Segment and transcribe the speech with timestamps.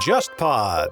[0.00, 0.90] JustPod。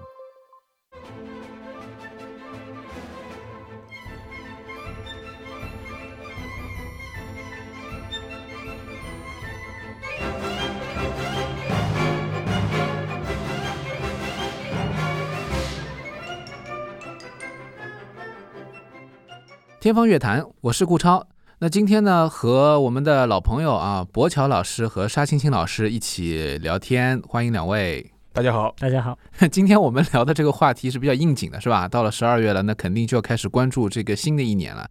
[19.78, 21.26] 天方乐坛，我是顾超。
[21.62, 28.04] 那今天呢，和我们的老朋友啊，博乔老师和沙青青老师一起聊天，欢迎两位。
[28.32, 29.16] 大家好，大家好。
[29.48, 31.86] 今天我们聊的这个话题是比较应景的，是吧？
[31.86, 34.90] 到了十二月了，那肯定就要开始关注这个新的一年了。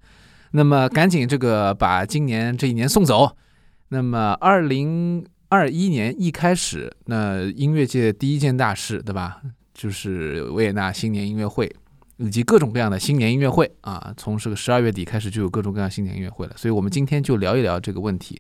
[0.52, 3.36] 那么赶紧这个把今年这一年送走。
[3.90, 9.42] 那么二零二一年一开始，那音乐界第一件大事，对吧？
[9.74, 11.70] 就是维也纳新年音乐会。
[12.22, 18.40] 以及各种各样的新年音乐会啊，从这个十二月底开始就有各种各样新年音乐会了，所以我们今天就聊一聊这个问题。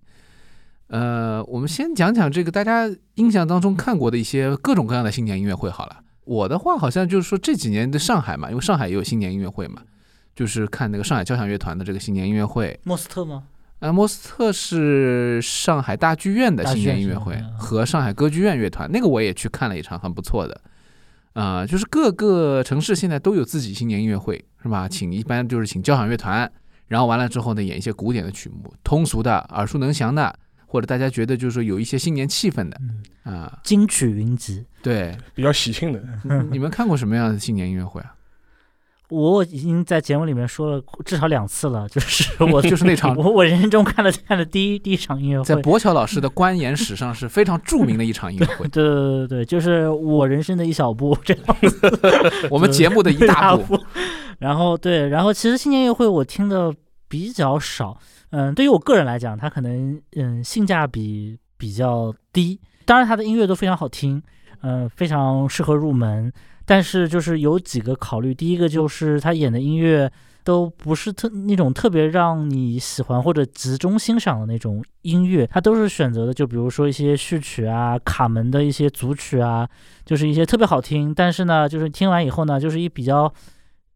[0.88, 5.98] 呃，我们先讲讲这个大家印象当中看过的一些各种各样的新年音乐会好了。
[6.26, 9.82] 我的话好像就是说这几年的上海嘛，因为上海也有新年音乐会嘛，
[10.36, 12.80] 就是看那个上海交响乐团的这个新年音乐会。
[12.84, 13.44] 莫斯特吗？
[13.80, 20.62] 呃，莫斯特是上海大剧院的新年音乐会和上海歌剧院乐团，那个我也去看了一场，很不错的。
[21.34, 24.88] 啊，就是各个城市现在都有自己新年音乐会，是吧？
[24.88, 26.52] 请一般就是请交响乐团，
[26.88, 30.34] 然后完了之后呢，演一些古典的曲目，通俗的、耳熟能详的，
[30.66, 32.78] 或者大家觉得就是说有一些新年气氛的，
[33.24, 36.04] 啊，金曲云集，对，比较喜庆的。
[36.52, 38.14] 你们看过什么样的新年音乐会啊？
[39.12, 48.66] 我已经在节目里面说了至少两次了， 就是我 就是那场我我人生中看了看的第一第一场音乐会，在博乔老师的观演史上是非常著名的一场音乐会。
[48.72, 51.44] 对对对对，就是我人生的一小步这样
[52.50, 53.78] 我们节目的一大步。
[54.40, 56.74] 然后对，然后其实新年音乐会我听的
[57.10, 64.24] 比较少，嗯，对于我个人来讲，它可能嗯性价比比较低，当然它的音乐都非常好听，
[64.62, 66.32] 嗯，非常适合入门。
[66.72, 70.10] 但是就是有几个考虑，第一个就是他演的音乐
[70.42, 79.68] 都不是特那种特别让你喜欢或者集中欣赏的那种音乐，他都是选择的，就比如说一些序曲啊、卡门的一些组曲啊，
[80.06, 83.34] 就是一些特别好听，但是呢，就是听完以后呢，就是一比较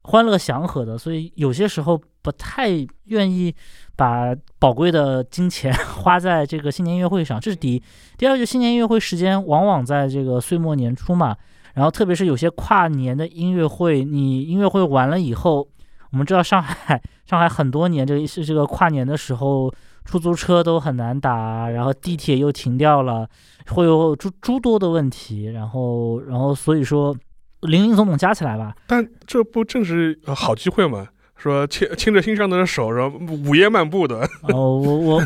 [0.02, 2.72] 欢乐祥和的，所以有些时候不太
[3.06, 3.56] 愿意
[3.96, 5.74] 把宝贵的金钱
[6.04, 7.82] 花在这个新年音乐会上，这是第一。
[8.18, 11.38] 第二，就新年音乐会时间往往在这个岁末年初嘛。
[11.76, 15.68] 然后，特别是有些跨年的音乐会，你音乐会完了以后，
[16.12, 19.72] 我们知道上海， 上海很多年这个是这个跨年的时候，
[20.06, 23.28] 出租车都很难打，然后地铁又停掉了，
[23.68, 25.52] 会有诸诸多的问题。
[25.52, 27.14] 然后，然后所以说，
[27.62, 28.74] 零零总总加起来吧。
[28.88, 31.10] 但这不正是好机会吗？
[31.38, 34.28] 说牵牵着心上的手，然后午夜漫步的。
[34.44, 35.18] 哦，我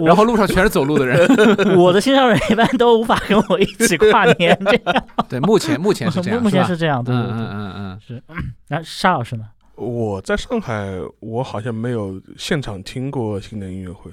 [0.00, 1.28] 我，然后路上全是走路的人。
[1.78, 4.58] 我的心上人一般都无法跟我一起跨年。
[4.64, 5.06] 这样。
[5.28, 7.04] 对，目前目前是这样，目前是这样。
[7.04, 8.22] 对对对，嗯嗯嗯，是。
[8.68, 9.44] 那沙老师呢？
[9.76, 14.10] 我在上海，我好像没有现场听过新年音乐会，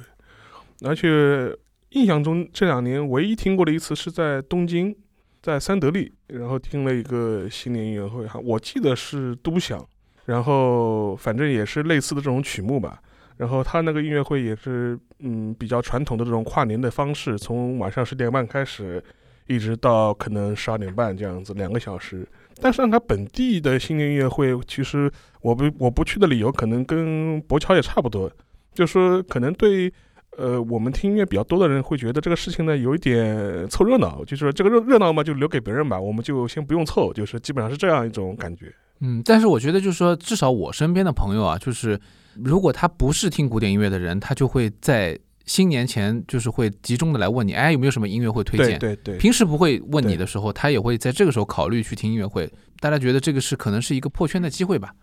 [0.85, 1.55] 而且
[1.89, 4.95] 印象中这两年唯一听过的一次是在东京，
[5.41, 9.85] 在三得利，然后听了一个新年音乐会，哈，我记得是都响。
[10.29, 13.01] 然后反正也是类似的这种曲目吧，
[13.35, 19.03] 然后他那个音乐会也是嗯比较传统的这种跨年的方式，从晚上十点半开始，
[19.47, 22.27] 一直到可能十二点半这样子两个小时。
[22.61, 28.31] 但是，他本地的新年音乐会，其实我不我不去的理由可能跟博乔也差不多，
[28.71, 29.91] 就是说可能对
[30.39, 38.73] 呃我们听音乐比较多的人会觉得这个事情呢有一点凑热闹，就是这个热热闹嘛就留给别人吧，我们就先不用凑，就是基本上是这样一种感觉。
[39.01, 41.99] 嗯，但是我觉得就是说，至少我身边的朋友啊，就是
[42.35, 48.77] 如果他不是听古典音乐的人，他就会在新年前就是会集中的来问你，哎，有没有什么音乐会推荐？
[48.77, 49.17] 对对。
[49.17, 52.51] 平时不会问你的时候，他也会在这个时候考虑去听音乐会。
[52.81, 54.93] 大家觉得这个是可能是一个破圈的机会吧？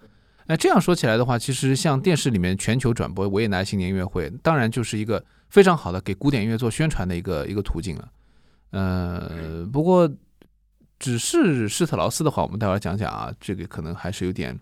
[0.47, 8.09] 那这样说起来的话，其实像电视里面全球转播维也纳新年音乐会，当然就是一个非常好的给古典音乐做宣传的一个一个途径了。
[8.71, 10.11] 呃，不过。
[10.99, 14.59] 只是施特劳斯的话，我们待会儿讲讲啊，这个可能还是有点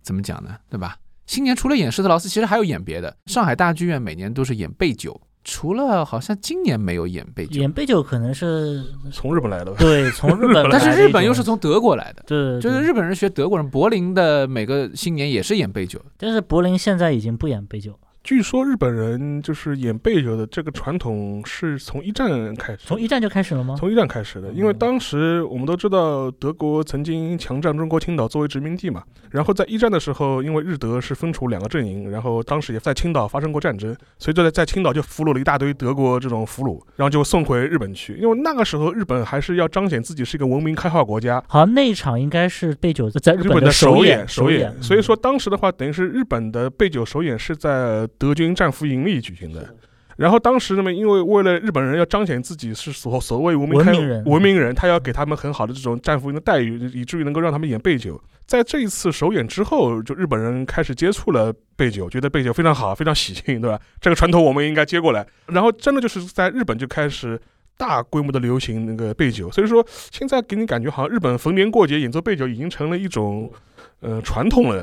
[0.00, 0.96] 怎么讲呢，对吧？
[1.26, 3.14] 新年除了演施特劳斯，其实还有演别的。
[3.26, 7.60] 上海大剧院每年都是演贝九，除了好像今年没有演贝酒。
[7.60, 8.82] 演贝酒可能是
[9.12, 10.66] 从日本来的吧，对，从日本。
[10.68, 13.70] 但是日本又是从德国来的，对，就是日本人学德国人。
[13.70, 17.98] 柏林的每个新年也是演贝酒，但是柏林现在已经不演贝酒了。
[18.26, 23.76] 据说日本人就是演备酒的这个传统是从一战开始，从一战就开始了吗？
[23.78, 29.00] 从一战开始的，因为当时我们都知道德国曾经强占中国青岛作为殖民地嘛，
[29.30, 41.40] 然后在一战的时候，因为日德是分处两个阵营，然后当时也在青岛发生过战争，所以就在在青岛就俘虏了一大堆德国这种俘虏，然后就送回日本去，因为那个时候日本还是要彰显自己是一个文明开化国家。
[41.46, 49.74] 好像那一场应该是备九在日日本的首演首演，所以说当时的话，等于是日本的备酒首演是在德军战俘营里举行的。
[50.16, 58.18] 然后当时呢，因为为了日本人要彰显自己是所所谓文明开文明人文明人，他要给他们很好的这种战俘营的待遇，以至于能够让他们演备酒。
[58.46, 63.78] 在这一次首演之后，就日本人开始接触了备酒，觉得备酒非常好，非常喜庆，对吧？
[64.00, 65.26] 这个传统我们应该接过来。
[65.48, 67.38] 然后真的就是在日本就开始
[67.76, 73.52] 大规模的流行那个备酒，所以说现在给你感觉好像日本逢年过节演奏备酒已经成了一种
[74.00, 74.82] 呃传统了。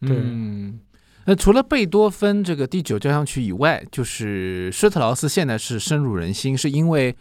[0.00, 0.80] 对嗯，
[1.24, 7.14] 那除了贝多芬这个第九交响曲以外，就是施特劳斯现在是深入人心，是因为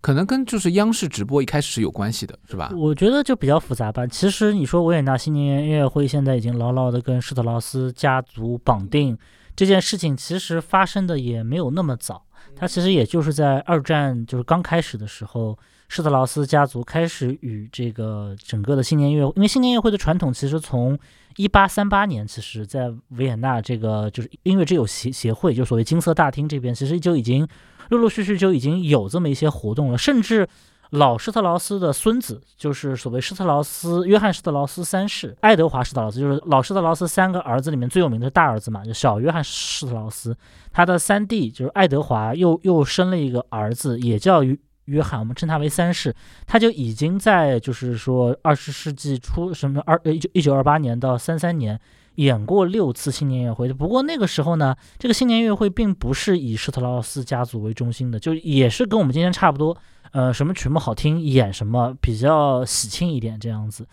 [0.00, 2.70] 可能跟就是央视直播一开始是有关系的，是吧？
[2.76, 4.06] 我觉得就比较复杂吧。
[4.06, 9.16] 其实你说维也纳新年音乐会现在已经牢牢的跟施特劳斯家族绑定，
[9.54, 12.24] 这件事情其实发生的也没有那么早，
[12.56, 15.56] 它其实也就是在二战就是刚开始的时候，
[15.88, 20.98] 施特劳斯家族开始与这个整个的新年音乐，因为新年音乐会的传统其实从
[21.36, 27.46] 一八三八年，其实在维也纳这个就是音乐之友协协会，就所谓金色大厅这边，其实就已经
[27.90, 30.48] 陆陆续续就已经有这么一些活动了，甚至
[30.90, 40.36] 老施特劳斯的孙子，就是所谓施特劳斯约翰施特劳斯三世，爱德华施特劳斯，就是老施特劳斯三个儿子里面最有名的大儿子嘛，就小约翰施特劳斯，
[40.72, 44.42] 他的三弟就是爱德华又又生了一个儿子，也叫
[44.86, 46.14] 约翰，我们称他为三世，
[46.46, 51.80] 他就已经在就是说二十世纪初什么二呃一九一九二八年到三三年。
[52.16, 59.76] 演过六次新年音乐会，不过那个时候呢，这个新年音乐会并不是以施特劳斯家族为中心的，就也是跟我们今天差不多，
[60.14, 63.84] 呃，什么曲目好听演什么，比较喜庆一点这样子。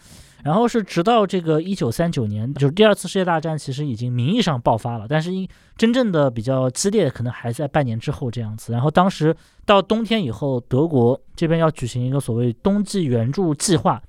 [0.44, 8.72] 然后是直到这个一九三九年，就是第二次世界大战，其实已经名义上爆发了，但是因真正的比较激烈，可能还在半年之后这样子。
[8.72, 9.36] 然后当时
[9.66, 14.00] 到冬天以后，德国这边要举行一个所谓冬季援助计划。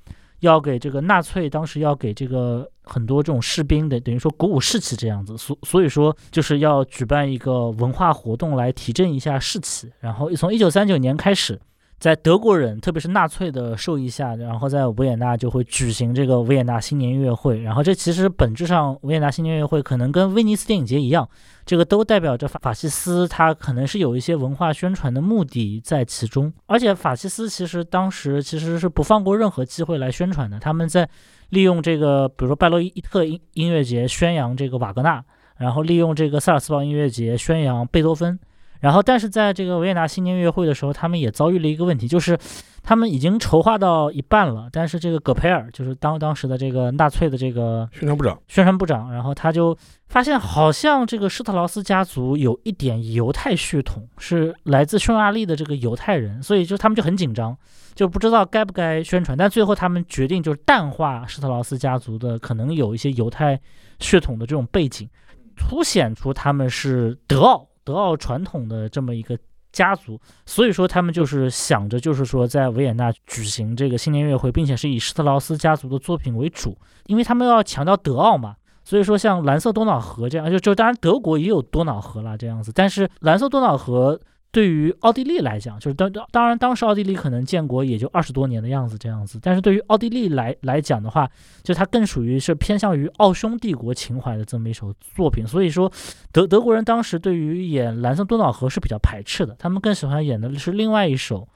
[0.40, 9.88] 要给这个纳粹当时要给这个很多这种士兵的，等于说鼓舞士气这样子，所所以说就是要举办一个文化活动来提振一下士气。
[10.00, 11.60] 然后从一九三九年开始，
[12.02, 17.62] 在德国人特别是纳粹的授意下，然后在维也纳就会举行这个维也纳新年音乐会。
[17.62, 21.28] 然后这其实本质上维也纳新年音乐会可能跟威尼斯电影节一样，
[21.64, 26.52] 这个都代表着法法西斯，它可能是有一些文化宣传的目的在其中。
[26.66, 31.08] 而且法西斯其实当时其实是不放过任何机会来宣传的，他们在
[31.50, 35.24] 利用这个，比如说拜洛伊特音音乐节宣扬这个瓦格纳，
[35.56, 38.36] 然后利用这个萨尔茨堡音乐节宣扬贝多芬。
[38.82, 42.36] 然后，但是在这个维也纳新年音乐会的时候，他们也遭遇了一个问题，就是
[42.82, 49.76] 他们已经筹划到一半了，但是这个葛培尔，就是当当时的这个纳粹的这个宣传部长，宣传部长，然后他就
[50.08, 57.56] 发现好像这个施特劳斯家族有一点犹太血统，是来自匈牙利的这个犹太人，所以就他们就很紧张，
[57.94, 59.38] 就不知道该不该宣传。
[59.38, 63.60] 但最后他们决定就是淡化施特劳斯家族的可能有一些犹太
[64.00, 65.08] 血统的这种背景，
[65.56, 67.68] 凸显出他们是德奥。
[67.84, 69.38] 德奥传统的这么一个
[69.72, 76.76] 家族，所以说他们就是想着，就是说在维也纳举行这个新年音乐会，并且是以施特劳斯家族的作品为主，
[77.06, 78.56] 因为他们要强调德奥嘛。
[78.84, 84.20] 所以说像蓝色多瑙河这样，就就当然德国也有多瑙河啦这样子，但是蓝色多瑙河。
[84.52, 89.38] 对于奥地利来讲，就是当当当然，当时奥地利可能建国也就二十多年的样子这样子。
[89.42, 91.28] 但是对于奥地利来来讲的话，
[91.62, 95.46] 就它更属于是偏向于奥匈帝国情怀的这么一首作品。
[95.46, 95.90] 所以说，
[96.30, 101.48] 德德国人当时对于演《蓝色多瑙河》是比较排斥的，他们更喜欢演的是另外一首。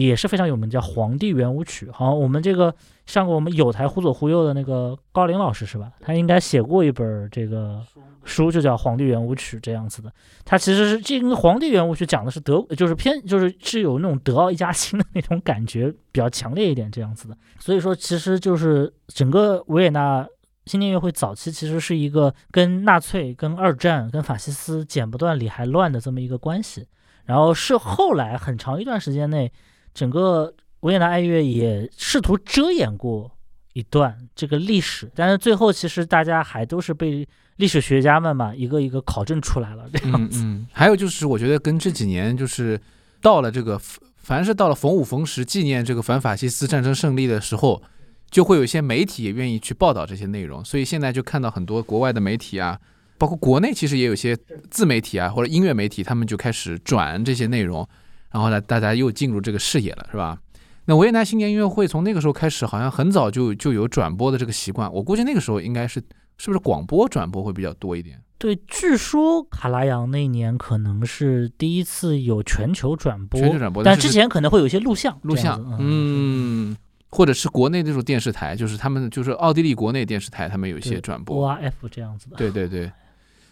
[0.00, 1.86] 也是非常有名，叫《皇帝圆舞曲》。
[1.92, 2.74] 好，我们这个
[3.06, 5.92] 上过我们有台忽左忽右的那个高林老师是吧？
[6.00, 7.80] 他应该写过一本这个
[8.24, 10.12] 书，就叫《皇帝圆舞曲》这样子的。
[10.44, 17.38] 他其实是这个《皇帝圆舞曲》讲的是德，就是偏就是是有那种德奥一家亲的那种感觉比较强烈一点这样子的。
[17.60, 20.26] 所以说，其实就是整个维也纳
[20.66, 26.84] 新年音乐会早期其实是一个跟纳粹、跟二战、跟法西斯剪不断理还乱的这么一个关系。
[27.26, 29.52] 然后是后来很长一段时间内。
[29.94, 33.30] 整个维也纳爱乐也试图遮掩过
[33.72, 40.42] 一段这个历史，但是最后其实大家还都是被历史学家们嘛一个一个考证出来了这样子。
[40.42, 42.78] 嗯，还有就是我觉得跟这几年就是
[43.22, 43.80] 到了这个
[44.16, 47.82] 凡是到了逢五逢十纪念这个反法西斯战争胜利的时候，
[48.30, 52.78] 就会有一些媒体也愿意去报道这些内容，所以现在就看到很多国外的媒体啊，
[53.16, 54.36] 包括国内其实也有些
[54.70, 57.88] 自媒体啊或者音乐媒体，他们就开始转这些内容，
[58.34, 60.38] 然后呢，大家又进入这个视野了，是吧？
[60.86, 64.92] 那维也纳新年音乐会从那个时候开始，好像很早就就有转播的这个习惯。
[64.92, 66.02] 我估计那个时候应该是
[66.36, 68.20] 是不是广播转播会比较多一点？
[68.36, 76.76] 对，据说卡拉扬那年可能是第一次有全球转播，全球转播，但之前可能会有一些录像，录像嗯，
[77.10, 81.48] 或者是国内那种电视台，就是他们就是奥地利国内电视台，他们有一些转播。
[81.48, 82.36] ，ORF 这样子的。
[82.36, 82.92] 对对对，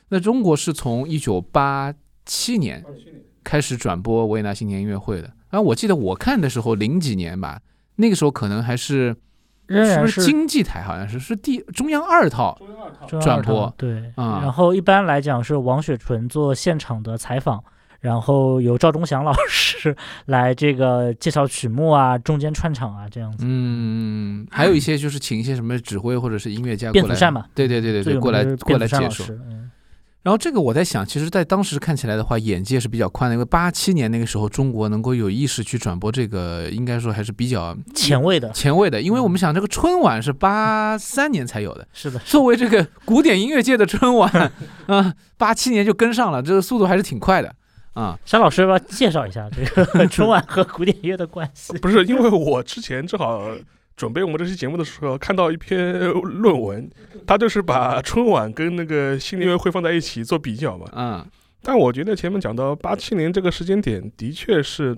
[0.08, 1.94] 那中国是从一九八
[2.26, 2.84] 七年
[3.44, 5.30] 开始转播维也纳新年音乐会的。
[5.50, 7.61] 啊我记得我看的时候零几年吧，
[7.96, 9.14] 那个时候可能还是
[9.68, 12.58] 是不是经济台，好像是是第中央二套。
[13.20, 17.62] 转播对，啊然后一般来讲是王雪纯做现场的采访，
[18.00, 19.94] 然后由赵忠祥老师
[20.26, 23.44] 来这个介绍曲目啊，中间串场啊这样子。
[23.46, 29.26] 嗯，还有一些就是请一些什么指挥或者是音乐家过来，对对对对对，过来过来解说。
[29.49, 29.62] 嗯，
[30.23, 39.02] 然后这个我在想，其实，在当时看起来的话，眼界是比较宽的，因为八七年那个时候，中国能够有意识去转播这个，应该说还是比较前卫的，前卫的。
[39.02, 44.52] 因为我们想，这个春晚是八三年才有的，是的，作为这个古典音乐界的春晚，
[44.87, 47.52] 啊，八七年就跟上了，这个速度还是挺快的
[47.95, 48.17] 啊。
[48.25, 51.76] 沙老师要不要介绍一下这个 春晚和古典音乐的关系？
[51.79, 53.43] 不是因为我之前正好
[53.96, 56.90] 准备我们这期节目的时候，看到一篇论文，
[57.26, 60.87] 他就是把春晚跟那个新年音乐会放在一起做比较嘛。
[60.94, 61.26] 嗯
[61.64, 64.96] 但我觉得前面讲到八七年这个时间点，的确是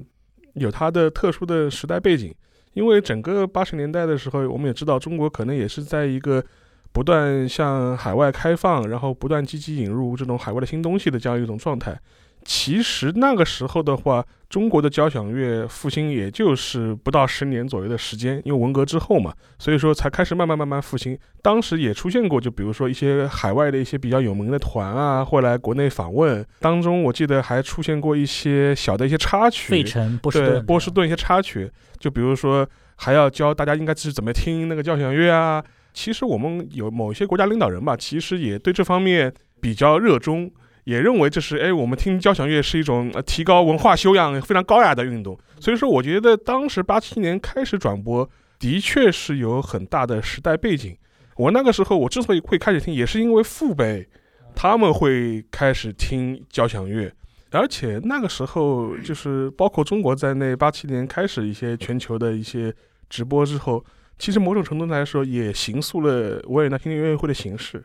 [0.55, 2.35] 有它的特殊的时代背景，
[2.73, 6.43] 因为整个八十年代的时候，我们也知道中国可能也是在一个
[6.91, 12.01] 不断向海外开放，然后不断积极引入这种海外的新东西的这样一种状态。
[12.45, 21.19] 其实那个时候的话，中国的交响乐复兴也就是不到十年左右的时间，因为文革之后嘛，所以说才开始慢慢慢慢复兴。
[21.43, 35.65] 当时也出现过，就比如说一些海外的一些比较有名的团啊，会来国内访问，当中我记得还出现过一些小的一些插曲，费城、波士对顿、波士顿一些插曲，就比如说还要教大家应该是怎么听那个交响乐啊。
[35.95, 40.51] 其实我们有某些国家领导人吧，其实也对这方面比较热衷，
[40.85, 45.39] 也认为这是哎，我们听交响乐是一种呃提高文化修养非常高雅的运动。
[45.59, 50.97] 所以说，我觉得当时八七年开始转播，的确是有很大的时代背景。
[51.37, 54.07] 我那个时候我之所以会开始听，也是因为父辈
[54.55, 57.13] 他们会开始听交响乐。
[57.51, 62.75] 而且那个时候，就是包括中国在内，八七年开始一些全球的一些
[63.09, 63.85] 直播之后，
[64.19, 67.81] 其实某种程度来说也形塑了维也纳新年音乐会的形式。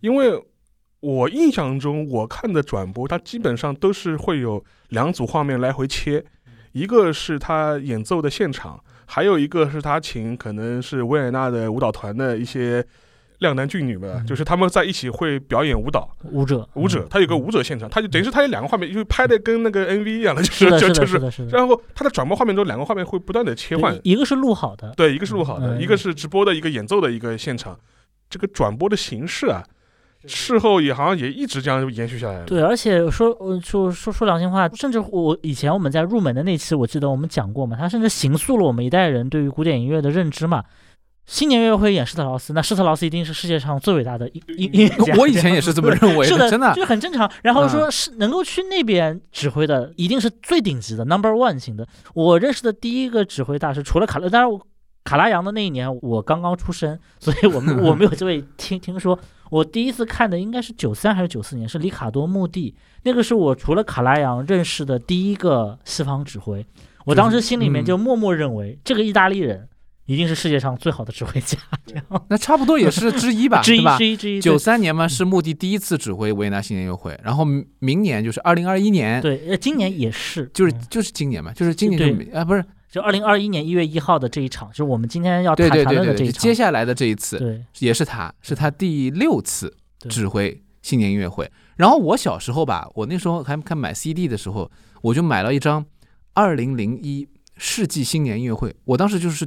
[0.00, 0.38] 因为
[1.06, 6.24] 我印象中，我看的转播，它基本上都是会有两组画面来回切，
[6.72, 12.84] 一个是他演奏的现场，还有一个是他请可能是维也纳的舞蹈团的一些
[13.38, 16.10] 靓男俊女吧，嗯就是他们在一起会表演舞蹈。
[16.24, 21.46] 舞者，舞者，他有个舞者现场，他就等于是他有两个画面，就拍的跟那个 MV 一样的，就是是的，的，就是。
[21.50, 27.78] 然后他的转播画面中两个画面会不断的切换，一个是录好的，对，一个是录好的，嗯一个是直播的一个演奏的一个现场，
[28.28, 29.62] 这个转播的形式啊，
[30.26, 32.42] 事后也好像也一直这样延续下来。
[32.44, 40.64] 对，而且说，呃，说说说良心话，甚至我以前我们在入门的那期，我记得我们讲过嘛，他甚至形塑了我们一代人对于古典音乐的认知嘛。
[41.28, 45.14] 新年音乐会演施特劳斯，那施特劳斯一定是世界上最伟大的音音音乐家。
[45.16, 46.82] 我以前也是这么认为 是的，真的就。
[46.82, 47.28] 是很正常。
[47.42, 51.84] 然后嗯说是能够去那边指挥的，一定是最顶级的 number one 型的。
[52.14, 54.60] 我认识的第一个指挥大师，除了卡勒，当然我
[55.06, 59.16] 卡拉扬的那一年我刚刚出生，所以我们 我没有这位听听说。
[59.48, 66.66] 我第一次看的应该是九三还是九四年，是里卡多墓地，那个是我除了卡拉扬认识的第一个西方指挥。
[67.04, 69.68] 我当时心里面嗯就默默认为，这个意大利人
[70.06, 74.04] 一定是世界上最好的指挥家，这 样那差不多也是之一吧， 之一之？
[74.04, 74.40] 一之一。
[74.40, 86.40] 九三年嘛是墓地第一次指挥维也纳新年音乐会，然后明明年就是二零二一年，对，呃，今年也是，就是嗯就是今年嘛，就是今年就啊不是就二零二一年一月一号的这一场，就是我们今天要对谈论的这一场。
[86.40, 89.76] 接下来的这一次对也是他，是他第六次
[90.08, 91.50] 指挥新年音乐会。
[91.76, 94.70] 然后我小时候吧，我那时候还看买 CD 的时候，
[95.02, 95.84] 我就买了一张
[96.32, 98.74] 二零零一世纪新年音乐会。
[98.84, 99.46] 我当时就是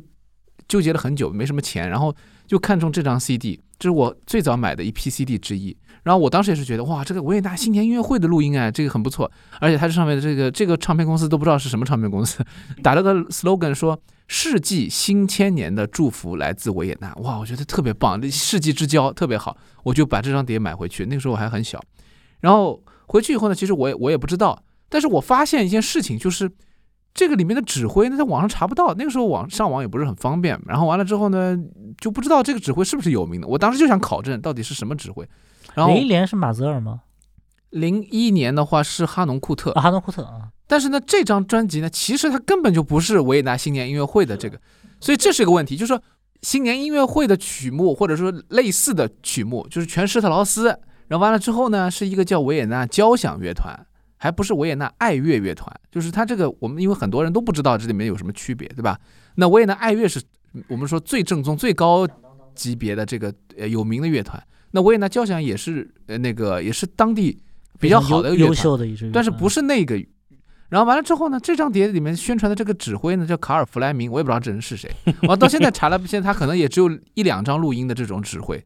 [0.67, 2.15] 纠结了很久，没什么钱，然后
[2.45, 5.75] 就看中这张 CD，这是我最早买的一批 CD 之一。
[6.03, 9.29] 然后我当时也是觉得，哇，这个维也纳新年音乐会的录音啊，这个很不错，
[9.59, 12.43] 而且它这上面的这个这个唱片公司都不知道是什么唱片公司，
[12.81, 21.05] 打了个 slogan 说“世纪新千年的祝福来自维也纳”，哇，我觉得特别棒，世纪之交特别好，我就把这张碟买回去。
[21.05, 21.81] 那个时候我还很小，
[22.39, 26.49] 然后回去以后呢，其实我也我也不知道，但是我发现一件事情，就是
[27.13, 31.57] 这个里面的指挥呢，在网上查不到，那个时候网上网也不是很方便，然后完了之后呢，
[31.99, 33.47] 就不知道这个指挥是不是有名的。
[33.47, 35.27] 我当时就想考证到底是什么指挥，
[35.79, 37.01] 然后零一年是马泽尔吗？
[37.69, 44.59] 零一年的话是哈农库特啊，，哈农库特啊，但是呢，这张专辑呢，其实它根本就不是维也纳新年音乐会的这个，
[44.99, 46.01] 所以这是一个问题，就是说
[46.41, 50.67] 新年音乐会的曲目或者说类似的曲目，就是全施特劳斯，
[51.07, 53.79] 然后完了之后呢，是一个叫维也纳交响乐团，
[54.17, 58.99] 还不是维也纳爱乐乐团，就是它这个我们因为很多人都不知道这里面有什么区别，对吧？
[59.35, 60.21] 那维也纳爱乐是
[60.67, 62.07] 我们说最正宗、最高
[62.55, 67.37] 级别的这个呃有名的乐团，那维也纳交响也是呃那个也是当地
[67.79, 68.53] 比较好的优优。
[68.53, 69.99] 秀的但是不是那个。
[70.69, 74.87] 然后完了之后呢，这张碟里面宣传的这个指挥呢叫卡尔弗莱明，我也不知道这人是谁。
[75.27, 78.63] 我到现在查了，现在他可能也只有一两张录音的这种指挥。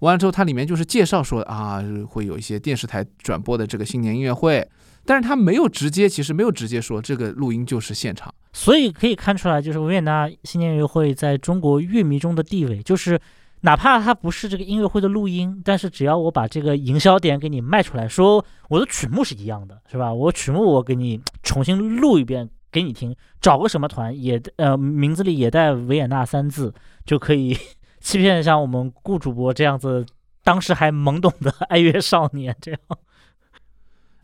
[0.00, 4.68] 完了之后，它里面就是介绍说啊，会有一些电视台转播的这个新年音乐会，
[5.06, 8.34] 但是他没有直接，其实没有直接说这个录音就是现场。
[8.52, 13.18] 所以可以看出来，就是维也纳新年音乐会在中国乐迷中的地位，就是
[13.66, 20.14] 哪怕它不是这个音乐会的录音，但是只要我把这个营销点给你卖出来，说我的曲目是一样的，是吧？
[20.14, 26.72] 我曲目我给你重新录一遍给你听，找个什么团也呃名字里也带维也纳三字，
[27.04, 27.58] 就可以
[27.98, 30.06] 欺骗像我们顾主播这样子。
[30.44, 32.80] 当时还懵懂的爱乐少年，这样，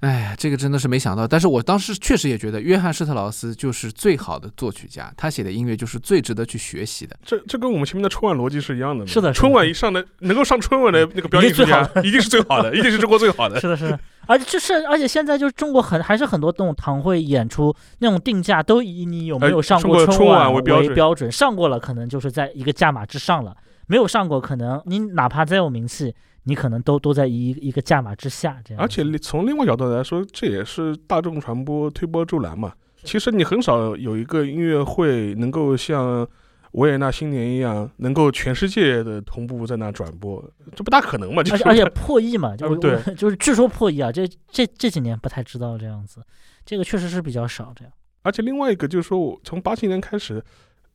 [0.02, 1.28] 哎，这个真的是没想到。
[1.28, 7.16] 但是我当时确实也觉得，约翰施特劳斯就是最好的作曲家，他写的音乐就是最值得去学习的。
[7.24, 9.06] 这这跟我们前面的春晚逻辑是一样的嘛。
[9.08, 13.58] 是的春晚一上的能够上春晚的那个表演艺术家，一定是最好的，一定是中国最好的。
[13.62, 14.00] 是的，是的。
[14.26, 23.56] 而且就是，而且现在就是中国很还是很多那种堂会演出那种定价都以你有没有上过春晚为标标准，上过了可能就是在一个价码之上了，
[23.86, 26.12] 没有上过可能你哪怕再有名气。
[26.44, 28.82] 你可能都都在一一个价码之下，这样。
[28.82, 32.72] 而且从另外角度来说，这也是大众传播推波助澜嘛。
[33.04, 36.26] 其实你很少有一个音乐会能够像
[36.72, 40.42] 维也纳新年一样，能够全世界的同步在那转播，
[40.74, 41.42] 这不大可能嘛。
[41.50, 46.22] 而且而且破亿嘛，就对， 就是据说破亿啊，这这这几年不太知道这样子，
[46.64, 47.92] 这个确实是比较少这样。
[48.22, 50.42] 而且另外一个就是说，我从八七年开始，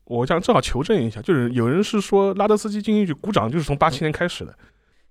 [0.06, 4.58] 我想正好求证一下，就是有人是说拉德斯基进行曲鼓掌就是从八七年开始的。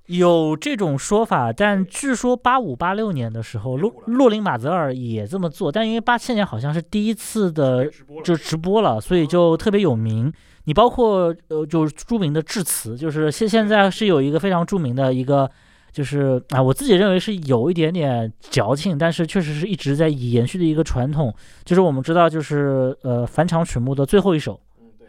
[0.06, 7.90] 有这种说法，但据说八五八六年的时候，洛洛林马泽尔也这么做，但因为八七年好像是第一次的
[8.22, 10.32] 就直播了，所以就特别有名。
[10.64, 15.48] 你包括呃，就是著名的致辞，就是现现在是有一个非常著名的一个，
[15.92, 21.34] 就是啊，我自己认为是有一点点矫情，但是确实是一直在延续的一个传统。
[21.64, 24.60] 就是我们知道，就是呃返场曲目的最后一首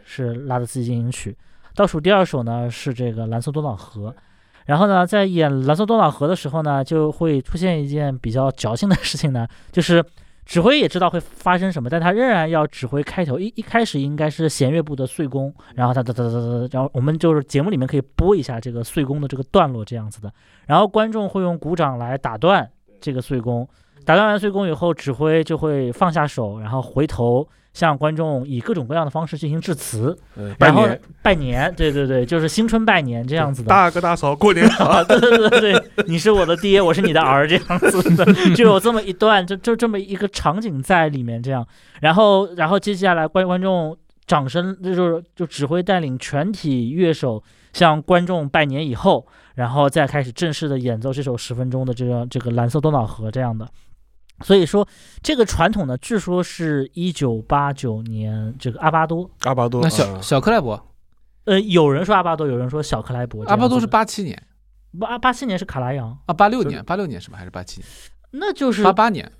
[0.04, 1.36] 是拉德斯基进行曲，
[1.74, 4.14] 倒数第二首呢是这个蓝色多瑙河。
[4.68, 10.04] 然后呢，在演蓝色多瑙河的时候呢，就会出现一件比较矫情的事情呢， 就是
[10.44, 13.38] 指挥也知道会发生什么，但他仍然要指挥开头。
[13.38, 20.30] 一一开始应该是弦乐部的碎弓，然后他哒哒哒哒哒，然后我们就是节目里面可以播一下这个碎弓的这个段落这样子的。
[20.66, 23.66] 然后观众会用鼓掌来打断这个碎弓，
[24.04, 27.48] 打断完碎弓以后，指挥就会放下手，然后回头。
[27.78, 30.18] 向观众以各种各样的方式进行致辞，
[30.58, 30.88] 然后
[31.22, 33.68] 拜年，对对对，就是新春拜年这样子的。
[33.68, 38.24] 大哥大嫂过年好， 对对对对，你是我的爹，我是你的儿，这样子的，
[38.56, 41.64] 就有这么一段，就就这么一个场景在里面这样。
[42.00, 47.40] 然后，然后接下来观观众掌声，就是就指挥带领全体乐手
[47.72, 53.68] 向观众拜年以后，然后再开始正式的演奏这首十分钟的这个这个蓝色多瑙河这样的。
[54.44, 54.86] 所以说，
[55.22, 60.80] 这个传统呢，据说是一九八九年这个阿巴多，阿巴多，那小小克莱伯，
[61.44, 64.40] 呃，有人说阿巴多，有人说小克莱伯，阿巴多是八七年，
[64.98, 67.38] 八八七年是卡拉扬啊，八六年，八六年是吧？
[67.38, 67.88] 还是八七年？
[68.30, 69.30] 那就是八八年，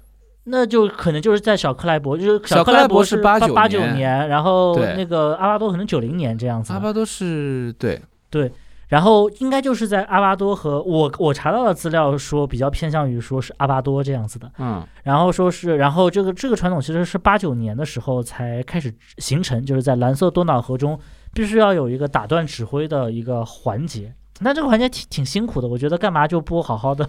[0.44, 8.50] 那就可能就是在小克莱伯，就是小克莱伯是八九八九年，然后那个阿巴多可能九零年这样子，阿巴多是对对。
[8.88, 20.98] 然后应该就是在阿巴多和我我查到的资料说比较偏向于说是阿巴多这样子的，嗯，然后说是然后这个这个传统其实是八九年的时候才开始形成，就是在蓝色多瑙河中
[21.32, 27.08] 必须要有一个打断指挥的一个环节，那这个环节挺挺辛苦的，我觉得干嘛就不好好的。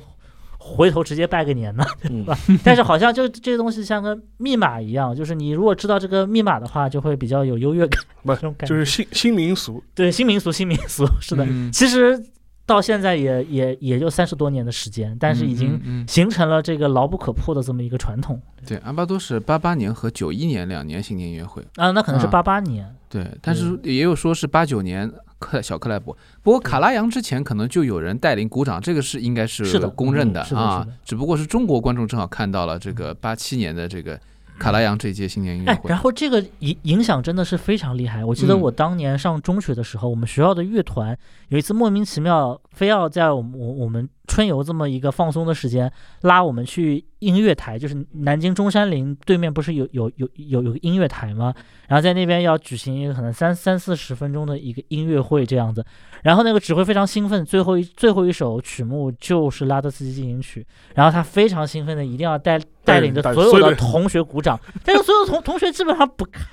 [0.62, 2.38] 回头直接拜个年呢， 对吧？
[2.64, 8.04] 但是好像就这个东西像个密码一样，就是你如果知道这个密码的话，就会比较有优越感。
[8.24, 9.82] 不， 这种感就是新新民俗。
[9.96, 11.48] 对，新民俗，新民俗， 是的。
[11.72, 12.22] 其实
[12.66, 18.40] 到现在也也也就三十多年的时间，但是已经形成了这个牢不可破的这么一个传统。
[18.68, 22.94] 对，阿巴多是八八年和九一年两年新年音乐会啊，那可能是八八年。
[23.08, 25.10] 对，但是也有说是八九年。
[25.40, 30.86] 克小克莱伯，不过卡拉扬之前可能就有人带领鼓掌，这个是应该是公认的啊。
[31.04, 34.20] 只不过是中国观众正好看到了这个八七年的这个
[34.60, 35.90] 卡拉扬这届新年音乐哎，会。
[35.90, 38.24] 然后这个影影响真的是非常厉害。
[38.24, 41.18] 我记得嗯我当年上中学的时候，我们学校的乐团
[41.48, 45.92] 有一次莫名其妙非要在我们我我们春游这么一个放松的时间，
[46.22, 51.54] 拉我们去音乐台，就是南京中山陵对面不是有有有有有个音乐台吗？
[51.88, 55.84] 然后在那边要举行一个可能三三四十分钟的一个音乐会这样子。
[56.22, 66.44] 然后那个指挥非常兴奋，最后一最后一首曲目就是拉德斯基进行曲，然后他非常兴奋的一定要带带领着所有的的同学鼓掌，但是所有同 同学基本上不看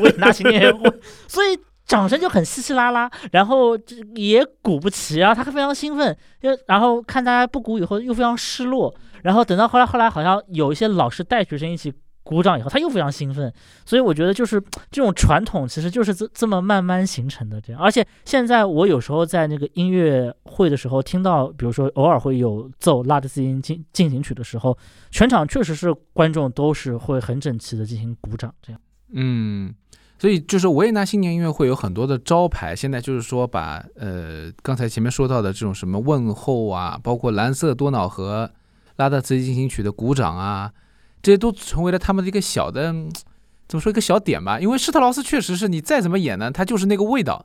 [0.00, 0.92] 维也纳新年会，
[1.26, 11.92] 所以掌声就很稀稀拉拉，然后这也鼓不齐，然后他非常兴奋，就然后看大家不鼓以后又非常失落，然后等到后来后来好像有一些老师带学生一起。
[12.28, 13.50] 鼓掌以后，他又非常兴奋，
[13.86, 14.62] 所以我觉得就是
[14.92, 17.80] 这种传统，其实就是这这么慢慢形成的这样。
[17.80, 24.76] 而且现在我有时候在那个音乐会的时候，听到比如说偶尔会有奏拉德斯基进进行曲的时候，
[25.10, 28.80] 全场确实是观众都是会很整齐的进行鼓掌，这样。
[29.14, 29.74] 嗯，
[30.18, 38.50] 所以就是维也纳新年音乐会有很多的招牌，现在就是说把呃刚才前面说到的这种什么问候啊，包括蓝色多瑙河、
[38.96, 40.70] 拉德斯基进行曲的鼓掌啊，
[41.22, 43.10] 这些都成为了他们的一个小的嗯
[43.66, 44.58] 怎么说一个小点吧。
[44.60, 47.44] 因为施特劳斯确实是你再怎么演呢，他就是那个味道。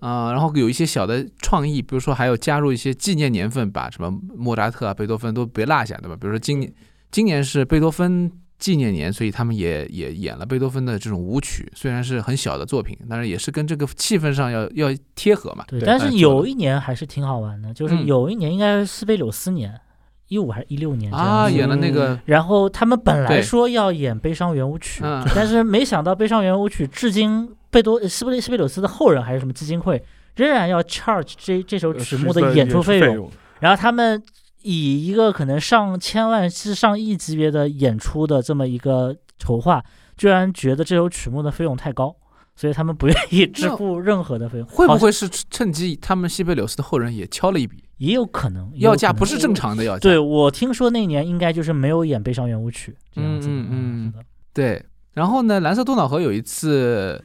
[0.00, 6.16] 啊、然后有一些小的创意，比如说还有加入一些纪念年份，把什么莫扎特啊、贝多芬都别落下，对吧？
[6.20, 6.72] 比如说今年
[7.12, 15.64] 今年是贝多芬纪念年，所以他们也也演了贝多芬的这种舞曲，虽然是很小的作品，但是也是跟这个气氛上要要贴合嘛。
[15.68, 19.80] 对，但是有一年还是挺好玩的，就是嗯有一年应该是斯贝柳斯年，
[20.32, 25.22] 一五还是一六年啊，演了那个然后他们本来说要演《悲伤圆舞曲》嗯。
[25.34, 30.02] 但是没想到《悲伤圆舞曲》至今贝多斯贝斯贝柳斯的后人还是什么基金会
[30.36, 34.22] 仍然要 charge 这这首曲目的演出费用，然后他们
[34.62, 39.84] 以一个可能上千万至上亿级别的演出的这么一个筹划，
[40.16, 42.14] 居然觉得这首曲目的费用太高，
[42.56, 44.66] 所以他们不愿意支付任何的费用。
[44.68, 47.84] 会不会是趁机他们西贝柳斯的后人也敲了一笔？
[48.02, 50.00] 也有可能要价不是正常的要价。
[50.00, 53.54] 对我听说那年应该就是没有演《悲伤圆舞曲》这样子的。
[53.54, 54.84] 嗯嗯嗯是的对，
[55.14, 57.24] 然后呢，蓝色多瑙河有一次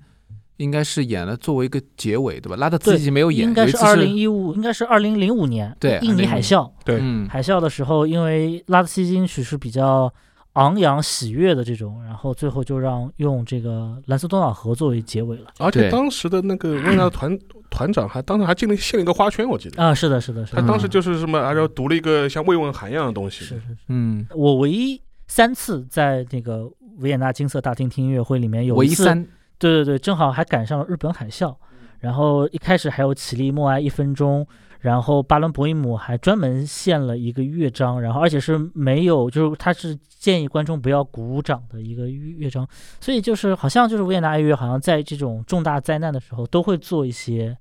[0.58, 2.56] 应该是演了作为一个结尾，对吧？
[2.58, 6.70] 拉德茨基没有演，应该是二零一五，应该是二零零五年，对印尼海啸。
[6.86, 10.14] 对嗯海啸的时候，因为拉德斯基金曲是比较
[10.58, 15.52] 昂扬喜悦的这种，然后最后就让用这个蓝色多瑙河作为结尾了。
[15.60, 17.38] 而且当时的那个维也纳团
[17.70, 19.84] 团长还当时还进了献了一个花圈，我记得。
[19.84, 23.46] 啊，是的，是的，是的，他当时就是什么，然后读了一个像慰问函一样的东西。
[23.46, 23.78] 是是是。
[23.90, 26.68] 嗯，我唯一三次在那个
[27.00, 29.28] 维也纳金色大厅听音乐会里面有一次，唯三
[29.60, 31.56] 对对对，正好还赶上了日本海啸，
[32.00, 34.48] 然后一开始还有起立默哀一分钟，
[34.80, 42.68] 然后巴伦博伊姆还专门献了一个乐章，然后而且是没有，就是他是建议观众不要鼓掌的一个乐乐章，
[43.00, 47.58] 所以就是好像就是维也纳爱乐好像在这种重大灾难的时候都会做一些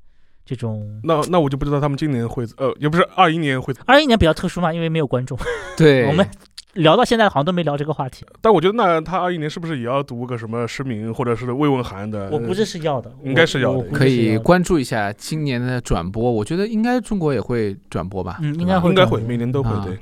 [0.46, 1.00] 这种。
[1.02, 5.36] 那那我就不知道他们今年会，呃，也不是二一年会，二一年比较特殊嘛，因为没有观众，
[5.76, 6.26] 对，我们
[6.74, 8.24] 聊到现在好像都没聊这个话题。
[8.40, 12.30] 但我觉得那他二一年是不是也要读个什么诗名或者是慰问函的？
[12.30, 18.38] 我估计是要的，应该是要的可以关注一下今年的转播，我觉得应该中国也会转播吧。
[18.40, 19.98] 嗯，应该会应该会，每年都会啊对。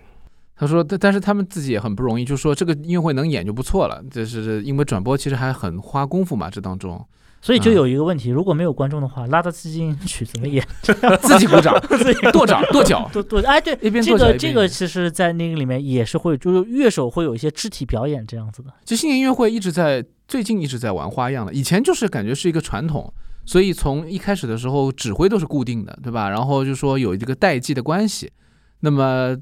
[0.57, 7.04] 他说，但但是他们自己也很不容易，就说这个音乐会能演就不错了，就是因为转播其实还很花功夫嘛，这当中
[7.44, 10.66] 所以就啊有一个问题，如果没有观众的话，拉德斯基曲怎么演？
[10.80, 18.72] 自己鼓掌、 自己跺掌、跺脚，跺跺，哎，对，一边这个这个其实，在那个里面也是会，就是乐手会有一些肢体表演这样子的。
[18.87, 23.12] 其实新年音乐会一直在最近一直在玩花样了，以前就是感觉是一个传统，
[23.44, 26.30] 所以从一开始的时候指挥都是固定的，对吧？
[26.30, 28.33] 然后就说有这个代际的关系，
[28.80, 29.37] 那么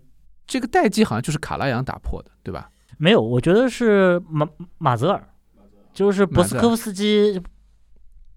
[0.44, 2.68] 这个代际好像就是卡拉扬打破的，对吧？
[2.98, 4.44] 没有，我觉得是马
[4.78, 5.24] 马泽尔，
[5.94, 7.40] 就是博斯科夫斯基，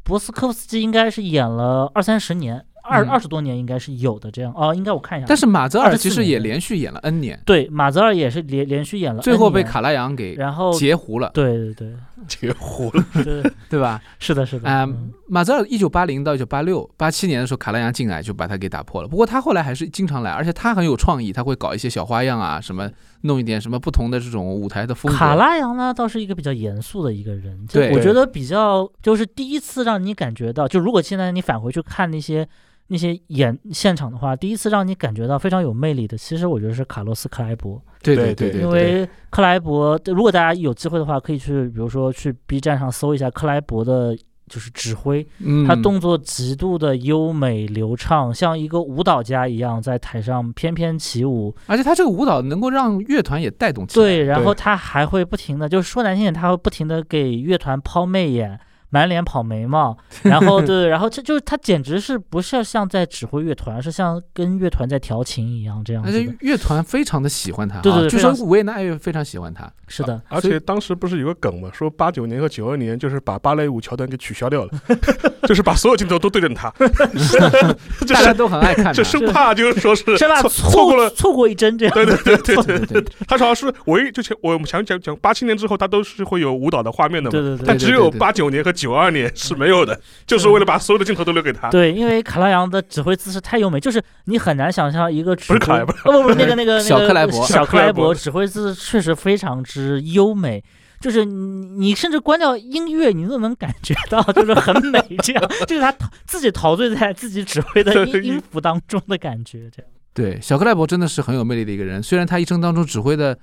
[0.06, 3.10] 博斯科夫斯基应该是演了二三十年，二嗯。
[3.10, 4.54] 二十多年应该是有的这样。
[4.56, 5.26] 哦，应该我看一下。
[5.28, 11.94] 但是马泽尔其实也连续演了 N 年，对马泽尔也是连连续演了最后被卡拉扬给然后截胡了，对对对
[12.28, 14.02] 截胡了，对，对吧？
[14.20, 14.70] 是的，是的。
[14.70, 19.08] 啊、嗯马泽尔一九八零到一九八六八七年的时候，卡拉扬进来就把他给打破了。
[19.08, 22.88] 不过他后来还是经常来，而且他很有创意，他会搞一些小花样啊，什么
[23.22, 25.18] 弄一点什么不同的这种舞台的风格。
[25.18, 32.48] 卡拉扬呢，倒是一个比较严肃的一个人，就对我觉得比较就是第一次让你感觉到，就如果现在你返回去看那些
[32.88, 44.16] 那些演现场的话，第一次让你感觉到非常有魅力的，其实我觉得是卡洛斯克莱伯，对对对因为克莱伯，如果大家有机会的话，可以去，比如说去 B 站上搜一下克莱伯的
[44.48, 51.56] 就是指挥，嗯，他动作极度的优美流畅，像一个舞蹈家一样在台上翩翩起舞。
[51.66, 54.06] 而且他这个舞蹈能够让乐团也带动起来。
[54.06, 58.60] 对，然后他还会不停的，就是说难听点，他会不停的给乐团抛媚眼。
[58.96, 66.38] 满脸跑眉毛， 然后对，然后这就是他简直是不是像在指挥乐团，是像跟乐团在调情一样这样而且子。
[66.40, 69.70] 乐团非常的喜欢他啊，对对对就说维也纳爱乐非常喜欢他。
[69.88, 74.72] 是的，而且当时不是有个梗嘛，说八九年和九二年就是把芭蕾舞桥段给取消掉了，
[75.46, 76.74] 就是把所有镜头都对准他，
[78.00, 79.04] 就大家都很爱看就。
[79.04, 80.42] 生怕就是说是生怕？
[80.48, 81.10] 错过了。
[81.12, 81.94] 错过一帧这样。
[81.94, 91.70] 对对对对对，对对对他主要是唯一就前我们想讲讲八七年之后，他都是会有舞蹈的画面的嘛，对对对但只有对对对八九年和九二年是没有的，就是为了把所有的镜头都留给他。
[91.70, 100.64] 对，因为卡拉扬的指挥姿势太优美，就是你很难想象一个指挥不是卡莱伯哦不不那个那个小那个克莱伯小克莱伯伯指挥姿势确实非常之优美。
[101.02, 109.92] 就是你，你甚至关掉音乐，你都能感觉到，就是很美，这样，就是他陶自己陶醉在自己指挥的音音符当中的感觉，这样。
[110.14, 112.02] 对，小克莱伯真的是很有魅力的一个人。
[112.02, 113.38] 虽然他一生当中指挥的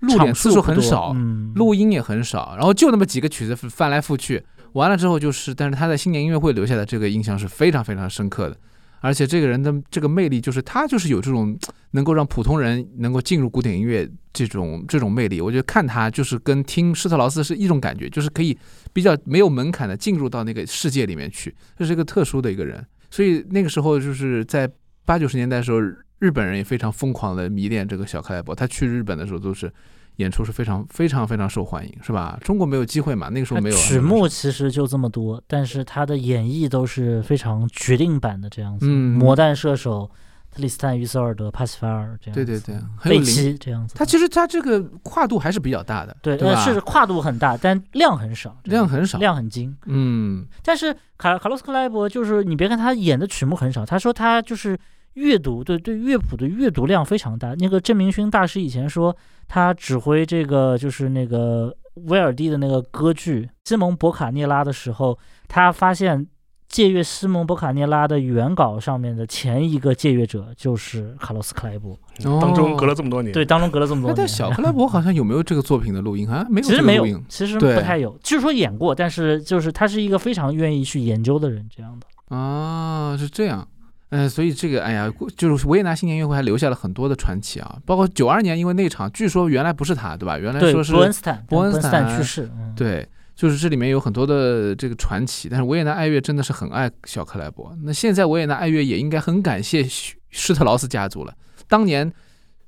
[0.00, 4.42] 露脸场次数很少，嗯，录音也很少，然后就那么几个曲子翻来覆去，
[4.76, 8.56] 完了之后就是，但是他在新年音乐会留下的这个印象是非常非常深刻的。
[9.00, 11.56] 而且这个人的这个魅力，就是他就是有这种
[11.92, 15.40] 能够让普通人能够进入古典音乐这种这种魅力。
[15.40, 18.56] 我觉得看他就是跟听施特劳斯是一种感觉，就是可以
[18.92, 22.84] 比较没有门槛的进入到那个世界里面去，这是一个特殊的一个人。
[23.10, 24.68] 所以那个时候就是在
[25.04, 25.78] 八九十年代的时候，
[26.18, 28.54] 日本人也非常疯狂的迷恋这个小克莱伯。
[28.54, 29.72] 他去日本的时候都是
[30.16, 32.38] 演出是非常非常非常受欢迎，是吧？
[32.42, 38.86] 中国没有机会嘛，那个时候没有啊曲目其实就这么多，但是他的演绎都是非常决定版的这样子。
[38.88, 40.10] 嗯魔弹射手、
[40.50, 42.44] 特里斯坦·于索尔德、帕西法尔这样子。
[42.44, 43.24] 对对对，很有贝灵。
[43.24, 43.94] 奇这样子。
[43.94, 46.48] 他其实他这个跨度还是比较大的，对，对？
[46.48, 49.76] 呃是跨度很大，但量很少，量很少，量很精。
[49.84, 54.78] 嗯但是卡卡洛斯克莱伯就是你别看他演的曲目很少，他说他就是
[55.16, 57.54] 阅读对对乐谱的阅读量非常大。
[57.54, 59.14] 那个郑明勋大师以前说
[59.48, 61.74] 他指挥这个就是那个
[62.06, 66.26] 威尔第的那个歌剧《西蒙博卡涅拉》的时候，他发现
[66.68, 71.98] 借阅西蒙博卡涅拉的原稿上面的前一个借阅者就是卡洛斯克莱伯。
[72.40, 72.94] 当中隔了。
[72.94, 74.16] 这么多年，对，当中隔了这么多那年。
[74.16, 76.28] 但小克莱伯好像有没有这个作品的录音？
[76.28, 82.36] 好像没有其实没有其实不太有，据说演过，但是就是他是一个非常愿意去研究的人，这样的。
[82.36, 83.66] 啊，是这样。
[84.10, 90.38] 嗯，所以这个，哎呀，就是维也纳新年音乐会还留下了很多的传奇啊，包括九二年，因为那场据说原来不是他，对吧？
[90.38, 97.76] 原来，说是伯恩斯坦，伯恩斯斯坦坦去世，嗯，对，就是这里面有很多的这个传奇，但是维也纳爱乐真的是很爱小克莱伯。
[97.82, 101.34] 那现在维也纳爱乐也应该很感谢施施特劳斯家族了。
[101.66, 102.10] 当年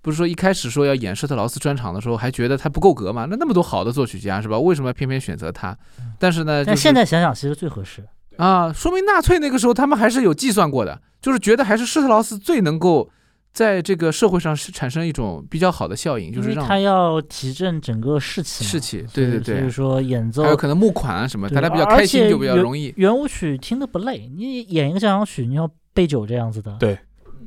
[0.03, 3.27] 不是说一开始说要演施特劳斯专场的时候，还觉得他不够格嘛？
[3.31, 4.59] 那那么多好的作曲家是吧？
[4.59, 5.77] 为什么偏偏选择他？
[6.19, 8.05] 但是呢，但就是现在想想，其实最合适。
[8.39, 13.11] 啊，说明纳粹那个时候他们还是有计算过的，就是觉得还是施特劳斯最能够
[13.53, 22.95] 在这个社会上是产生一种比较好的效应，就是让他要提振整个士气，士气，对对对，所以说演奏还有可能募款啊什么，对大家比较开心就比较容易。
[22.97, 26.97] 圆舞曲听的不累，你演一个交响曲，你要备酒这样子的，对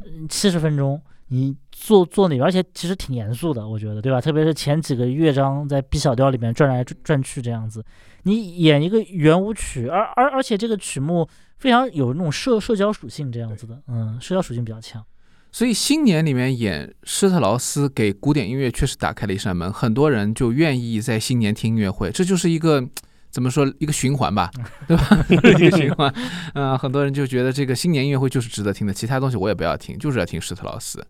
[0.03, 4.21] 嗯，七十分钟，你做做那个，而且其实挺严肃的，我觉得，对吧？
[4.21, 7.83] 特别是前几个乐章在 B 小调里面转来转转去这样子，
[8.21, 15.03] 你演一个圆舞曲，而而而且这个曲目非常有那种社社交属性这样子的，嗯，社交属性比较强。
[15.51, 22.87] 所以新年里面演施特劳斯给古典音乐确实打开了一扇门，很多人就愿意在新年听音乐会，这就是一个
[23.31, 24.51] 怎么说一个循环吧，
[24.87, 25.25] 对吧？
[25.27, 26.13] 一个循环，
[26.53, 31.03] 嗯、很多人就觉得这个新年音乐会就是值得听的，其他东西我也不要听，就是要听施特劳斯。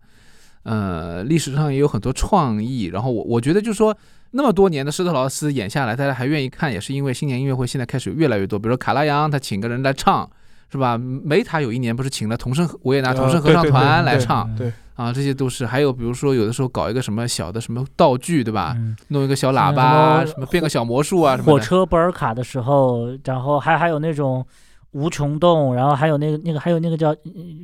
[0.64, 3.96] 呃，历史上也有很多创意，然后我我觉得就是说，
[4.30, 10.28] 那么多年的施特劳斯演下来，大家还愿意看，也是因为新年音乐会现在开始越来越多，比如说卡拉扬他请个人来唱，
[10.70, 10.96] 是吧？
[10.96, 18.74] 梅塔有一年不是请了童声维也纳童声合唱团来唱，嗯对啊，这些都是，还有比如说有的时候搞一个什么小的什么道具，对吧？
[18.76, 21.50] 嗯，弄一个小喇叭啊，什么什么变个小魔术啊，什么。
[21.50, 24.46] 火车波尔卡的时候，然后还还有那种
[24.92, 27.16] 无穷动，然后还有那个那个还有那个叫呃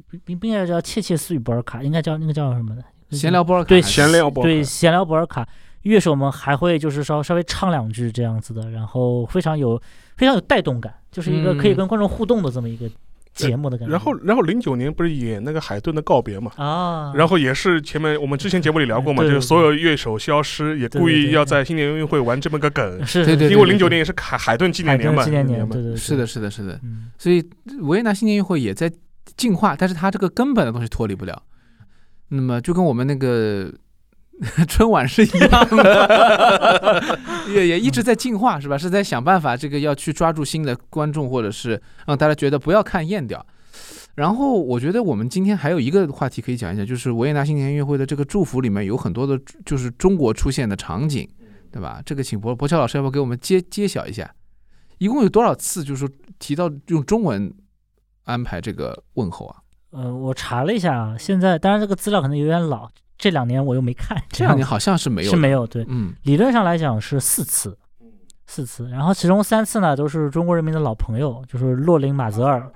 [0.09, 2.85] 不不应该叫窃窃私语博尔卡，应该叫那个叫什么的？
[3.11, 5.49] 闲聊博尔卡对闲聊博尔卡对闲聊博尔卡，
[5.83, 9.81] 乐手们还会就是稍稍微唱两句这样子的，然后非常有
[10.17, 11.77] 非常有带动感，就是一个可以嗯。
[11.77, 12.91] 跟观众互动的这么一个
[13.47, 13.93] 节目的感觉。
[13.93, 16.51] 然后然后零九年不是演那个海顿的告别嘛？
[16.57, 26.79] 啊，然后也是前面我们之前节目里聊过嘛，就是所有乐手消失，也故意要在新年音乐会玩这么个梗， 是对对因为零九年也是海海顿纪念年嘛，纪念年，嘛对对对，是的，，是的，是的。
[26.83, 27.45] 嗯，所以
[27.81, 28.91] 维也纳新年音乐会也在
[29.37, 31.43] 进化，但是它这个根本的东西脱离不了。
[32.31, 33.73] 那么就跟我们那个
[34.69, 37.19] 春晚是一样的，
[37.53, 38.79] 也也一直在进化，是吧？
[38.79, 43.45] 是在想办法，这个要去抓住新的观众，或者是让大家觉得不要看厌掉。
[44.15, 51.29] 然后我觉得我们今天还有一个话题可以讲一下，就是维也纳新年音乐会的这个祝福里面有很多的，就是中国出现的场景，
[51.71, 52.03] 对吧？
[52.05, 54.29] 这个请博博乔老师要不要给我们揭揭晓一下？
[54.99, 56.09] 一共有多少次就是
[56.41, 57.53] 提到用中文
[58.25, 59.57] 安排这个问候啊？
[59.91, 67.77] 呃，我查了一下啊，现在当然这个资料可能有点老，这两年我又没看，这两年好像是没有，是没有，对，嗯，理论上来讲是四次，
[68.47, 72.71] 四次，然后其中三次呢都是中国人民的老朋友，就是洛林马泽尔，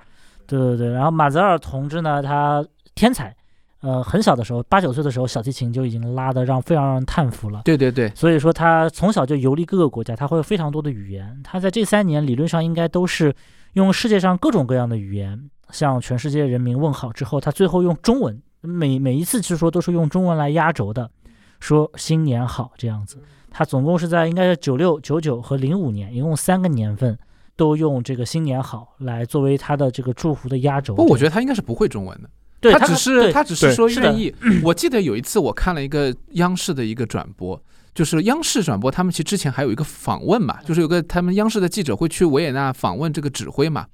[0.45, 3.33] 对对对，然后马泽尔同志呢，他天才，
[3.79, 7.61] 呃，很小的时候，八九岁的时候，小提琴就已经拉得让非常让人叹服了。
[7.63, 11.39] 对对对，所以说他从小就游历各个国家，他会有非常多的语言。
[11.43, 13.33] 他在这三年理论上应该都是
[13.73, 21.11] 用世界上各种各样的语言向全世界人民问好之后，他最后用中文，每每一次去说都是用中文来压轴的，
[21.59, 23.17] 说新年好这样子。
[23.51, 27.15] 他总共是在应该是九六、九九和零五年，一共三个年份
[27.55, 30.95] 都用这个新年好来作为他的这个祝福的压轴。
[30.95, 32.29] 不，我觉得他应该是不会中文的。
[32.59, 34.33] 对他只是他只是说愿意。
[34.63, 37.61] 我记得有一次我看了一个央视的一个转播，
[37.93, 43.85] 就是央视转播，他们其实之前还有一个访问嘛，就是有个他们央视的记者会去维也纳访问这个指挥嘛。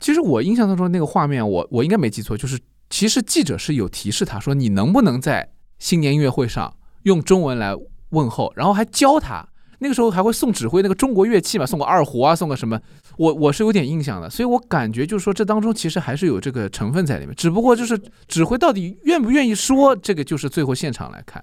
[0.00, 2.58] 其实我印象当中那个画面，我我应该没记错，就是
[2.92, 7.74] 其实记者是有提示他说，你能不能在新年音乐会上用中文来
[8.10, 9.48] 问候，然后还教他。
[9.78, 12.78] 那个时候还会送指挥那个中国乐器嘛，送个二胡啊，送个什么，
[13.16, 21.42] 我我是有点印象的，所以我感觉就是说这当中其实还是有这个成分在里面，只不过就是指挥到底愿不愿意说，这个就是最后现场来看。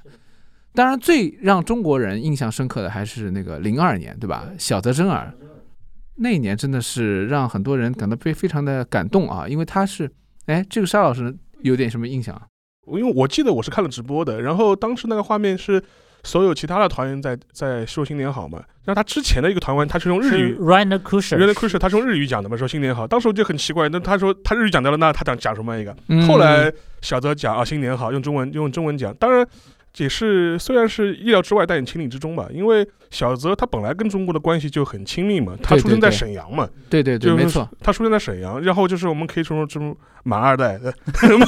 [0.75, 4.47] 当然，最让中国人印象深刻的还是那个零二年，对吧？
[4.59, 5.33] 小泽征尔
[6.17, 10.09] 那一年真的是让很多人感到非非常的感动啊，因为他是，
[10.49, 12.41] 哎，这个沙老师有点什么印象啊？
[12.87, 15.79] 因为我记得我是看了直播的，然后当时那个画面是
[16.23, 20.55] 所有其他的团员在在说新年好嘛，然后他之前的一个团员他是用日语。
[20.55, 23.05] Rainer Kusher，原来 Chris 他是用日语讲的嘛，说新年好。
[23.05, 25.95] 当时我就很奇怪，那他说他日语讲掉了，那他讲讲什么一个？
[26.07, 29.47] 嗯后来小泽讲啊新年好，用中文用中文讲，当然
[29.97, 32.47] 也是虽然是意料之外，但也情理之中吧。
[32.51, 40.79] 因为小泽他本来跟中国的关系就很亲密嘛，他出生在沈阳嘛，对对对，就是没错，他出生在沈阳，然后就是我们可以说这种满二代，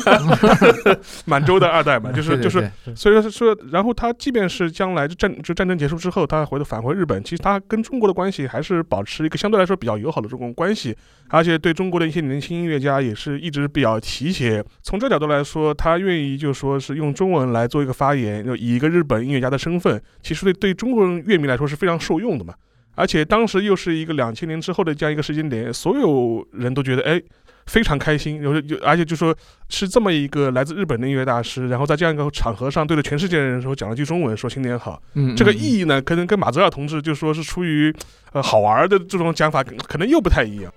[0.05, 10.95] 满 满洲的二代嘛，就是就是所以说说，然后他即便是将来战就战争结束之后，他回头返回日本，其实他跟中国的关系还是保持一个相对来说比较友好的这种关系，
[11.29, 14.63] 而且对中国的一些年轻音乐家也是一直比较提携。
[14.81, 22.53] 从这角度来说，他愿意就说是用中文来做一个发言，就以一个日本音乐家的身份，其实对对中国人乐迷来说是非常受用的嘛。
[22.95, 27.21] 而且当时又是一个两千年之后的这样一个时间点，所有人都觉得哎。
[27.67, 29.33] 非常开心，有有，而且就说
[29.69, 35.01] 是这么一个来自日本的音乐大师，然后在这样一个场合上对着全世界的人说讲了句中文，说新年好。
[35.13, 37.93] 嗯，这个嗯意义呢，可能跟马泽尔同志就说是出于
[38.33, 40.73] 呃好玩的这种讲法，可能又不太一样。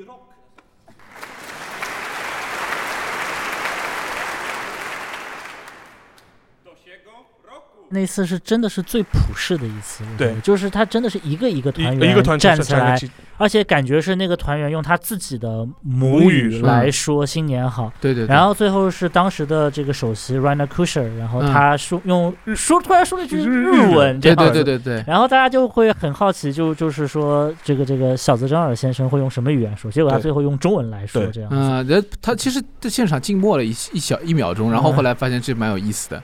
[0.00, 0.34] rock
[7.92, 10.34] 那次是真的是最普世的一次，对。
[10.42, 12.98] 就是他真的是一个一个团员一个团站起来，
[13.36, 18.34] 而且感觉是那个团员用他自己的母母语来说新年好，对对，对。
[18.34, 21.52] 然后最后是当时的这个首席 Rainer Kusher，然后嗯。
[21.52, 25.02] 他说用说突然说了一句日文，这对样子对对对。
[25.02, 31.56] 对，然后大家就会很好奇，就就是说这个这个小泽征尔先生会用什么语言说，结果他最后用中文来说这样子。
[31.56, 36.22] 嗯，人他其实在现场静默了一一小一秒钟，然后后来发现这蛮有意思的。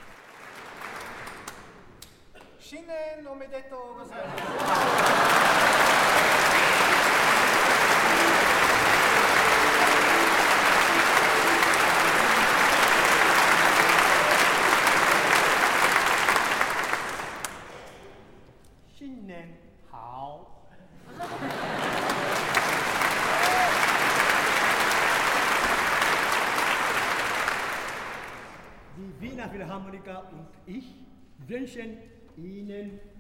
[32.88, 33.17] Amen.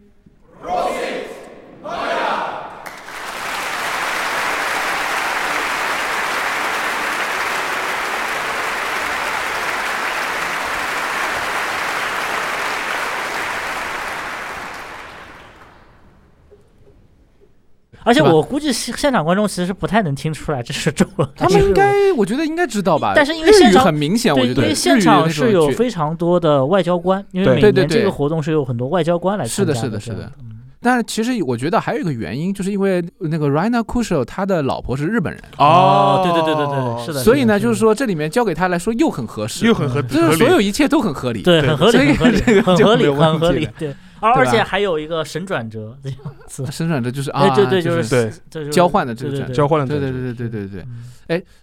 [18.08, 23.12] 而且我估计现现场观众其实不太能听出来这是中文，他们应该，我觉得应该知道吧？
[23.14, 27.54] 但是因为现场很明显，我，觉得因为现场是有非常多的外交官，因为对。
[27.56, 27.86] 每对对对。
[27.86, 30.56] 年这个活动是有很多外交官来是的参加的，是的是的这样嗯。
[30.80, 41.42] 但是其实我觉得还有一个原因，就是因为那个 Raina Kushel 他的老婆是日本人，哦对对对对对是的所以呢，就是说这里面交给他来说又很合适，又很合嗯就是所有一切都很合理。
[41.42, 43.94] 对，很合所以理，很合理这个，很合理，很合，理对。
[44.20, 50.82] 而而且还有一个神转折这样 子，神转折就是啊，哎，对对，就是对这就是交换的这个转对对对交换的对对对对对对对。
[50.82, 51.04] 嗯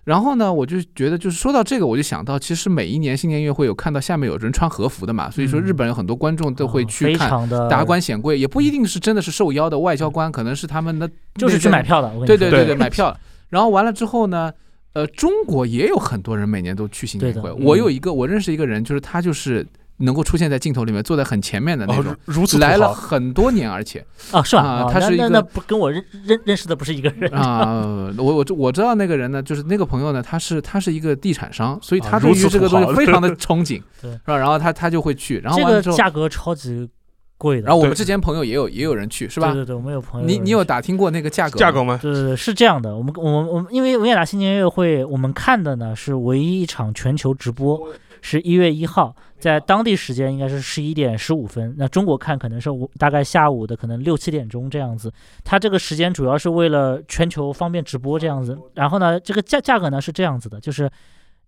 [0.04, 7.50] 然后呢，我就觉得，就是说到这个，我就想到，其实每一年新年音乐会有看到下面有人穿和服的嘛，所以说嗯日本有很多观众都会去看。
[7.68, 11.82] 达官显贵也不一定是真的是受邀的外交官，可能是他们的 就是去买。
[11.82, 13.18] 票的，对对对对对，买票。
[13.50, 14.54] 然后完了之后呢，
[14.94, 17.52] 呃，中国也有很多人每年都去新年会。
[17.52, 19.66] 我嗯有一个，我认识一个人，就是他就是
[19.98, 24.90] 能够出现在镜头里面，坐在很前面的那哦种，，如此来了很多年，而且 啊，是吧？
[24.92, 34.38] 他是一个那那那不跟我认认认识的不是一个人 啊，我我我知道那个人呢，就是那个朋友呢，他是他是一个地产商，所以啊他对于这个东西非常的憧憬， 对是吧？
[34.38, 36.90] 然后他他就会去，然后这个完了之后，价格超级
[37.38, 39.48] 贵的，然后我们之前朋友也有也有人去，是吧？
[39.54, 41.58] 对对对，我们有朋友你你有打听过那个价格？
[41.58, 41.84] 价格？
[41.84, 41.98] 吗？
[42.02, 47.80] 对对对，是这样的，我们我们我们因为维也纳新年音乐会，我们看的呢是唯一一场全球直播，
[48.28, 55.14] 是一月一号，在当地时间应该是十一点十五分，那中国看可能是五大概下午的可能六七点钟这样子。
[55.44, 58.58] 它这个时间主要是为了全球方便直播这样子。
[58.74, 60.90] 然后呢，这个价价格呢是这样子的，就是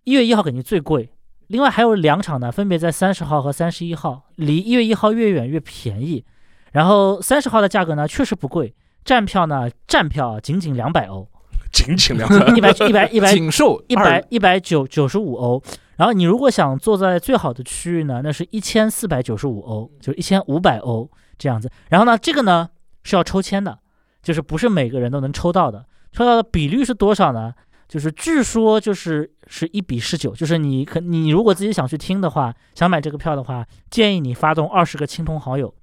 [0.04, 1.10] 一月一号肯定最贵，
[1.48, 6.24] 另外还有两场呢，分别在三十号和三十一号，离一月一号越远越便宜。
[6.70, 8.72] 然后三十号的价格呢确实不贵，
[9.04, 11.28] 站票呢站票啊仅仅两百欧，
[11.72, 15.60] 仅仅两百，一百一百一百 仅售一百一百九九十五欧。
[15.98, 21.70] 然后你如果想坐在最好的区域呢，那是一千四百九十五欧，就一千五百欧这样子。
[21.90, 22.70] 然后呢，这个呢
[23.02, 23.78] 是要抽签的，
[24.22, 25.84] 就是不是每个人都能抽到的。
[26.12, 27.52] 抽到的比率是多少呢？
[27.88, 35.74] 就是据说就是是一比十九，就是你可你如果自己想去听的话，想买这个票的话，建议你发动二十个亲朋好友，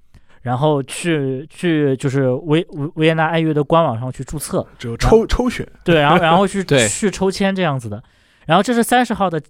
[0.43, 8.01] 然后去去就是维维维也纳爱乐的官网上去注册，只有抽抽选，对，然后然后去 去抽签这样子的。
[8.45, 9.41] 然后这是三十号的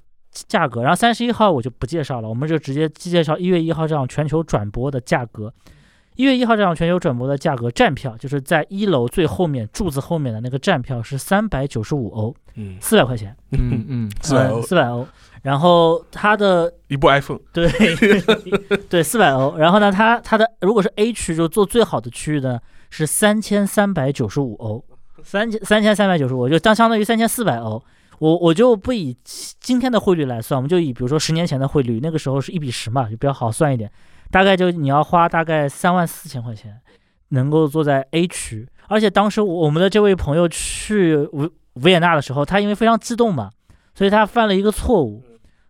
[0.47, 5.53] 价格，然后三十一号我就不介绍了，我们就直接介绍一月一号这场全球转播的价格。
[6.15, 15.05] 一月一号这场全球转播的价格，站票就是在一楼最后面柱子后面的那个站票是三百九十五欧，嗯，四百块钱，嗯嗯，四百欧，四百欧。
[15.41, 17.69] 然后它的一部 iPhone，对
[18.89, 22.59] 对四百欧，然后呢，它它的如果是 A 区就做最好的区域呢
[22.89, 24.85] 是三千三百九十五欧，
[25.21, 27.83] 三千三千三百九十五，就当相当于三千四百欧。
[28.19, 29.15] 我我就不以
[29.59, 33.91] 今天的汇率来算，我们就以比如说十年前的汇率，那个时候是一比十嘛，就比较好算一点。
[34.31, 36.79] 大概就你要花大概三万四千块钱，
[37.29, 38.67] 能够坐在 A 区。
[38.87, 43.49] 而且当时我们的这位朋友去维维也纳的时候，他因为非常激动嘛，
[43.93, 45.23] 所以他犯了一个错误，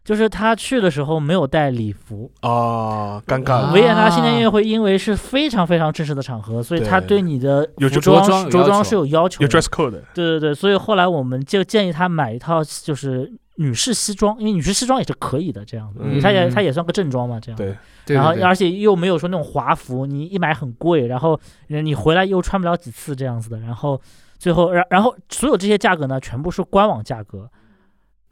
[0.05, 2.31] 就是他去的时候没有带礼服。
[2.39, 9.59] 啊，尴尬了，维也纳新年音乐会因为是非常非常正式的场合，所以他对对你的服装着装有要求着装是有要求有的。
[9.59, 17.57] dress code 的，对对对，所以后来我们就建议他买一套就是女士西装，因为女士西装也是可以的这样子，因为它也嗯它也算个正装嘛这样。
[17.57, 21.39] 对，对对对然后而且又没有说那种华服，你一买很贵，然后
[21.69, 23.99] 呃你回来又穿不了几次这样子的，然后
[24.37, 27.49] 最后然然后所有这些价格呢，全部是官网价格，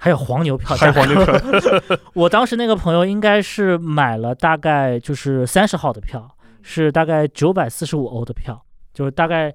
[0.03, 1.09] 还有黄牛票还价格。
[1.09, 1.39] 有黄牛
[1.79, 6.29] 票， 我当时那个朋友应该是买了大概就是三十号的票，
[6.61, 8.61] 是大概九百四十五欧的票，
[8.93, 9.49] 就是大概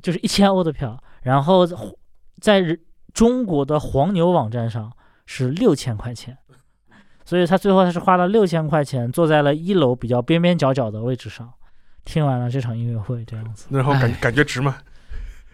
[0.00, 1.66] 就是一千欧的票，然后
[2.40, 2.62] 在
[3.12, 4.90] 中国的黄牛网站上
[5.26, 6.38] 是六千块钱，
[7.26, 11.52] 所以他最后他是花了六千块钱坐在了一楼比较边边角角的位置上，
[12.06, 13.66] 听完了这场音乐会这样子。
[13.70, 14.78] 然后感哎感觉值吗？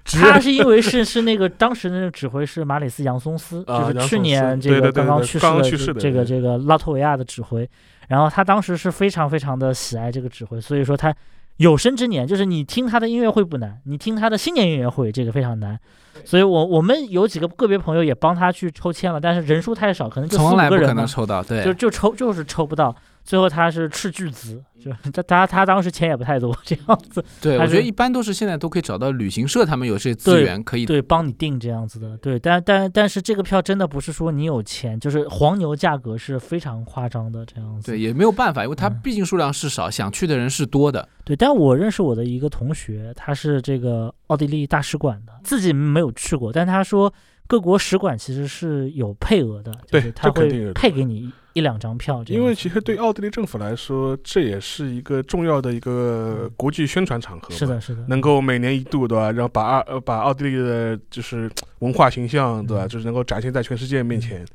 [0.08, 7.68] 值他是因为是是那个当时那个指挥是马里斯杨松斯，就是去年这个刚刚去世的这个这个拉脱维亚的指挥，
[8.08, 11.14] 然后他当时是非常非常的喜爱这个指挥，所以说他
[11.58, 15.78] 有生之年就是你听他的音乐会不难，你听他的新年音乐会这个非常难，
[16.24, 22.94] 所以我我们有几个个别朋友也帮他去抽签了，但是人数太少，可能就四从来不可五个人嘛，能抽到，对，就就抽就是抽不到。
[23.28, 30.86] 最后他是斥巨资，就他他他当时钱也不太多，这样子， 对，我觉得一般都是现在都可以找到旅行社，他们有这些资源可以。
[30.86, 37.92] 对，帮你订这样子的，对，但但但是这个票真的不是说你有钱，就是黄牛价格是非常夸张的这样子。
[37.92, 41.06] 对，也没有办法，因为它嗯毕竟数量是少，想去的人是多的。
[41.22, 47.12] 对，但我认识我的一个同学，他是这个奥地利大使馆的，自己没有去过，但他说
[47.48, 57.50] 各国使馆其实是有配额的，就对是他会配给你一一两张票这样，因为其实对奥地利政府来说，这也是一个重要的一个国际宣传场合。
[57.50, 59.32] 是，的，是的，能够每年一度，对吧？
[59.32, 62.84] 然后把二呃把奥地利的就是文化形象，对吧？
[62.84, 64.46] 嗯就是能够展现在全世界面前。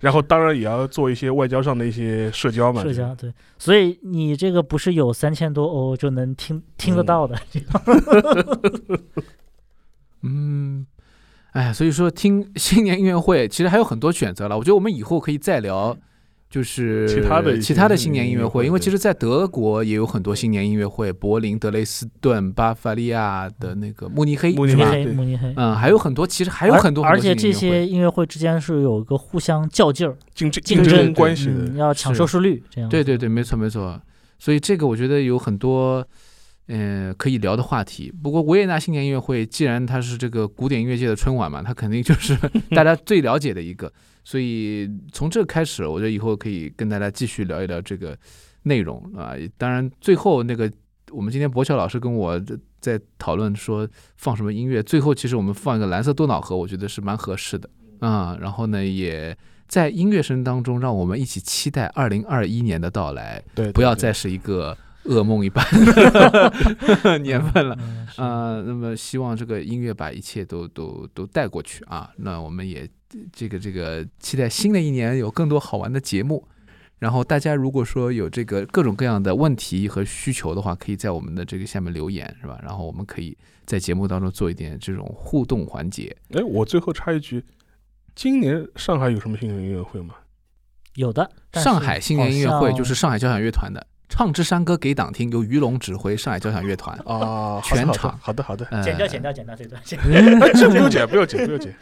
[0.00, 2.84] 然后当然也要做一些外交上的一些社交嘛。
[2.84, 7.36] 社交对，所以你这个不是有三千多欧就能听听得嗯到的，
[10.22, 10.86] 嗯，
[11.52, 14.56] 哎呀，所以说听 新年音乐会其实还有很多选择了。
[14.56, 15.96] 我觉得我们以后可以再聊，
[16.50, 25.52] 就是其他的其他的新新年年音乐会，因为其实在德国也有很多新年音乐会，柏林、德累斯顿、巴伐利亚的那个慕尼黑，慕尼黑，对慕尼黑。
[25.56, 31.78] 嗯，还有很多，其实还有很多，而且这些音乐会之间是有一个互相较劲儿、竞争竞争争关系嗯，的。
[31.78, 32.88] 要抢收视率这样。
[32.88, 34.00] 对对对，没错没错。
[34.38, 36.06] 所以这个我觉得有很多，
[36.68, 38.12] 呃，可以聊的话题。
[38.22, 42.36] 不过维也纳新年音乐会，既然它是这个古典音乐界的春晚嘛，它肯定就是
[42.70, 43.92] 大家最了解的一个。
[44.22, 48.16] 所以从这开始，我觉得以后可以跟大家继续聊一聊这个
[48.64, 49.32] 内容啊。
[49.56, 50.70] 当然，最后那个
[51.10, 52.38] 我们今天博乔老师跟我
[52.78, 58.36] 在讨论说放什么音乐，最后其实我们放一个蓝色多瑙河，我觉得是蛮合适的啊。
[58.38, 59.34] 然后呢，也
[59.66, 63.42] 在音乐声当中，让我们一起期待二零二一年的到来。
[63.54, 65.64] 对，对对不要再是一个噩梦一般
[67.02, 67.76] 的 年份了。
[68.16, 72.10] 啊、那么希望这个音乐把一切都都都带过去啊。
[72.16, 72.88] 那我们也
[73.32, 76.46] 这个这个期待新的一年有更多好玩的节目。
[76.98, 82.58] 然后大家如果说有这个各种各样的问题和需求的话，可以在我们的这个下面留言，是吧？
[82.60, 86.16] 然后我们可以在节目当中做一点这种互动环节。
[86.30, 87.44] 哎，我最后插一句，
[88.16, 90.16] 今年上海有什么新年音乐会吗？
[90.96, 91.30] 有的。
[91.52, 96.98] 上海新年音乐会就是上海交响乐团的《唱支山歌给党听》，由于龙指挥上海交响乐团。
[97.04, 99.96] 哦，全场好的好的，剪掉剪掉剪掉这段，这
[100.68, 101.74] 不用剪，不用剪，不用剪。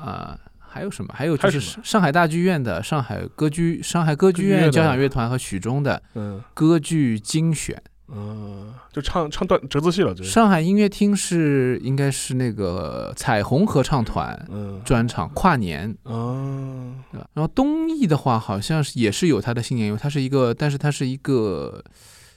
[0.00, 1.12] 啊、 还有什么？
[1.16, 7.82] 还有就是上海大剧院的上海歌剧、上海歌剧院交响乐团和许中的嗯歌剧精选。
[8.14, 10.14] 嗯，就唱唱段折子戏了。
[10.16, 17.18] 上海音乐厅是应该是那个彩虹合唱团嗯专场跨年，啊，对？
[17.32, 21.82] 然后东艺的话好像是也是有他的新年乐，它是一个，但是它是一个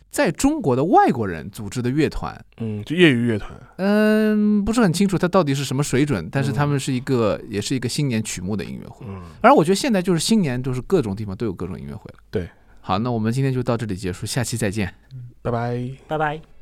[0.10, 2.34] 在中国的外国人组织的乐团。
[2.58, 3.52] 嗯，就业余乐团。
[3.76, 9.06] 嗯，不是很清楚它到底是什么水准，但是他嗯们是一个，也是一个新年曲目的音乐会。
[9.10, 12.20] 嗯，反正我觉得现在就是新年，就是各种地方都有各种音乐会了。
[12.32, 12.50] 对，
[12.88, 14.94] 好，那我们今天就到这里结束，下期再见。
[15.42, 15.90] 拜拜。
[16.08, 16.55] 拜拜。